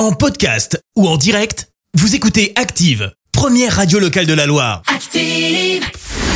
En 0.00 0.12
podcast 0.12 0.82
ou 0.96 1.06
en 1.06 1.18
direct, 1.18 1.68
vous 1.92 2.14
écoutez 2.14 2.54
Active, 2.56 3.12
première 3.32 3.76
radio 3.76 3.98
locale 3.98 4.24
de 4.24 4.32
la 4.32 4.46
Loire. 4.46 4.80
Active. 4.86 5.84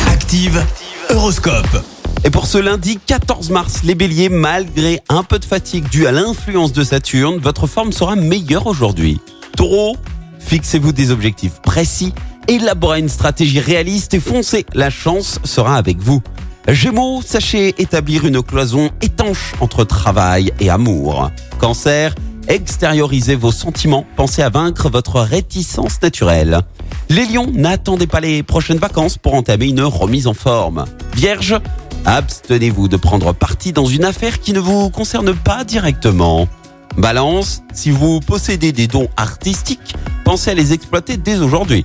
Active, 0.06 0.62
Horoscope. 1.08 1.82
Et 2.24 2.30
pour 2.30 2.46
ce 2.46 2.58
lundi 2.58 2.98
14 3.06 3.48
mars, 3.48 3.80
les 3.82 3.94
béliers, 3.94 4.28
malgré 4.28 5.00
un 5.08 5.22
peu 5.22 5.38
de 5.38 5.46
fatigue 5.46 5.88
due 5.88 6.06
à 6.06 6.12
l'influence 6.12 6.74
de 6.74 6.84
Saturne, 6.84 7.38
votre 7.38 7.66
forme 7.66 7.90
sera 7.90 8.16
meilleure 8.16 8.66
aujourd'hui. 8.66 9.18
Taureau, 9.56 9.96
fixez-vous 10.40 10.92
des 10.92 11.10
objectifs 11.10 11.62
précis, 11.62 12.12
élaborez 12.48 12.98
une 12.98 13.08
stratégie 13.08 13.60
réaliste 13.60 14.12
et 14.12 14.20
foncez, 14.20 14.66
la 14.74 14.90
chance 14.90 15.38
sera 15.42 15.78
avec 15.78 15.96
vous. 15.96 16.22
Gémeaux, 16.68 17.22
sachez 17.24 17.74
établir 17.78 18.26
une 18.26 18.42
cloison 18.42 18.90
étanche 19.00 19.54
entre 19.60 19.84
travail 19.84 20.52
et 20.60 20.68
amour. 20.68 21.30
Cancer, 21.58 22.14
extériorisez 22.48 23.34
vos 23.34 23.52
sentiments, 23.52 24.06
pensez 24.16 24.42
à 24.42 24.48
vaincre 24.48 24.88
votre 24.90 25.20
réticence 25.20 26.00
naturelle. 26.02 26.60
Les 27.08 27.26
lions, 27.26 27.50
n'attendez 27.52 28.06
pas 28.06 28.20
les 28.20 28.42
prochaines 28.42 28.78
vacances 28.78 29.18
pour 29.18 29.34
entamer 29.34 29.66
une 29.66 29.82
remise 29.82 30.26
en 30.26 30.34
forme. 30.34 30.84
Vierge, 31.14 31.58
abstenez-vous 32.04 32.88
de 32.88 32.96
prendre 32.96 33.32
parti 33.32 33.72
dans 33.72 33.86
une 33.86 34.04
affaire 34.04 34.40
qui 34.40 34.52
ne 34.52 34.60
vous 34.60 34.90
concerne 34.90 35.34
pas 35.34 35.64
directement. 35.64 36.48
Balance, 36.96 37.62
si 37.72 37.90
vous 37.90 38.20
possédez 38.20 38.72
des 38.72 38.86
dons 38.86 39.08
artistiques, 39.16 39.94
pensez 40.24 40.50
à 40.50 40.54
les 40.54 40.72
exploiter 40.72 41.16
dès 41.16 41.38
aujourd'hui. 41.38 41.84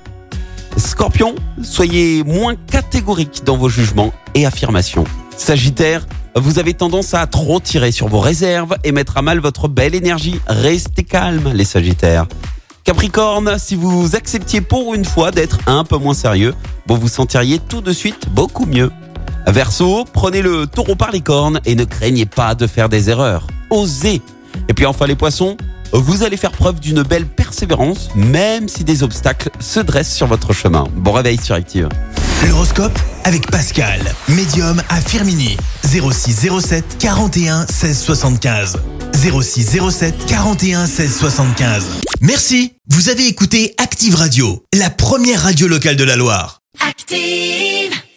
Scorpion, 0.78 1.36
soyez 1.64 2.24
moins 2.24 2.56
catégorique 2.56 3.44
dans 3.44 3.58
vos 3.58 3.70
jugements 3.70 4.14
et 4.36 4.46
affirmations. 4.46 5.04
Sagittaire, 5.36 6.06
vous 6.36 6.60
avez 6.60 6.74
tendance 6.74 7.14
à 7.14 7.26
trop 7.28 7.60
tirer 7.60 7.92
sur 7.92 8.08
vos 8.08 8.20
réserves 8.20 8.76
et 8.84 8.92
mettre 8.92 9.18
à 9.18 9.22
mal 9.22 9.40
votre 9.40 9.68
belle 9.68 9.96
énergie. 9.96 10.40
Restez 10.48 11.04
calme, 11.04 11.52
les 11.54 11.66
Sagittaires. 11.66 12.28
Capricorne, 12.84 13.58
si 13.58 13.76
vous 13.76 14.16
acceptiez 14.16 14.62
pour 14.62 14.94
une 14.94 15.06
fois 15.06 15.32
d'être 15.32 15.60
un 15.68 15.84
peu 15.84 15.98
moins 15.98 16.14
sérieux, 16.14 16.54
vous 16.88 16.98
vous 16.98 17.08
sentiriez 17.08 17.60
tout 17.60 17.82
de 17.82 17.92
suite 17.92 18.30
beaucoup 18.32 18.66
mieux. 18.66 18.92
Verseau, 19.48 20.06
prenez 20.12 20.42
le 20.42 20.68
taureau 20.68 20.96
par 20.96 21.12
les 21.12 21.22
cornes 21.22 21.60
et 21.66 21.76
ne 21.76 21.84
craignez 21.84 22.26
pas 22.26 22.56
de 22.56 22.68
faire 22.68 22.90
des 22.90 23.10
erreurs. 23.10 23.48
Osez. 23.70 24.22
Et 24.68 24.74
puis 24.74 24.86
enfin 24.86 25.06
les 25.08 25.16
poissons, 25.16 25.58
vous 25.94 26.24
allez 26.24 26.38
faire 26.38 26.52
preuve 26.52 26.80
d'une 26.80 27.04
belle 27.04 27.26
persévérance, 27.26 28.10
même 28.16 28.68
si 28.68 28.84
des 28.84 29.04
obstacles 29.04 29.50
se 29.60 29.80
dressent 29.80 30.14
sur 30.14 30.28
votre 30.28 30.54
chemin. 30.54 30.86
Bon 30.96 31.12
réveil 31.12 31.40
sur 31.42 31.56
Active. 31.56 31.90
L'horoscope 32.48 32.98
avec 33.26 33.50
Pascal, 33.52 34.00
médium 34.30 34.82
à 34.90 35.02
Firmini. 35.02 35.58
0607 35.84 36.98
41 37.00 37.66
16 37.68 38.00
75. 38.00 38.78
0607 39.14 40.26
41 40.28 40.86
16 40.88 41.18
75. 41.18 41.86
Merci, 42.22 42.74
vous 42.90 43.10
avez 43.10 43.28
écouté 43.28 43.74
Active 43.78 44.16
Radio, 44.16 44.64
la 44.74 44.90
première 44.90 45.44
radio 45.44 45.68
locale 45.68 45.96
de 45.96 46.04
la 46.04 46.16
Loire. 46.16 46.62
Active. 46.88 47.89